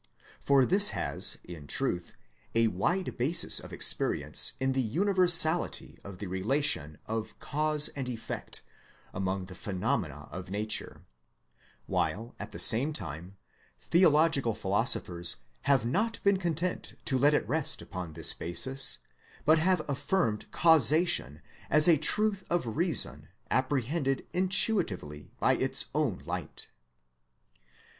For 0.39 0.65
this 0.65 0.89
has 0.97 1.37
in 1.43 1.67
truth 1.67 2.15
a 2.55 2.69
wide 2.69 3.15
basis 3.19 3.59
of 3.59 3.71
experience 3.71 4.53
in 4.59 4.71
the 4.71 4.81
universality 4.81 5.99
of 6.03 6.17
the 6.17 6.25
re 6.25 6.41
lation 6.41 6.95
of 7.05 7.37
Cause 7.37 7.87
and 7.89 8.09
Effect 8.09 8.63
among 9.13 9.45
the 9.45 9.53
phenomena 9.53 10.27
of 10.31 10.45
EVIDENCES 10.45 10.45
OF 10.45 10.45
THEISM 10.47 10.51
nature; 10.53 11.01
while 11.85 12.35
at 12.39 12.51
the 12.51 12.57
same 12.57 12.93
time, 12.93 13.37
theological 13.79 14.55
philoso 14.55 15.01
phers 15.01 15.35
have 15.69 15.85
not 15.85 16.17
been 16.23 16.37
content 16.37 16.95
to 17.05 17.19
let 17.19 17.35
it 17.35 17.47
rest 17.47 17.79
upon 17.79 18.13
this 18.13 18.33
basis, 18.33 18.97
but 19.45 19.59
have 19.59 19.87
affirmed 19.87 20.49
Causation 20.49 21.43
as 21.69 21.87
a 21.87 21.97
truth 21.97 22.43
of 22.49 22.75
reason 22.75 23.27
apprehended 23.51 24.25
intuitively 24.33 25.29
by 25.39 25.53
its 25.53 25.85
own 25.93 26.23
light. 26.25 26.69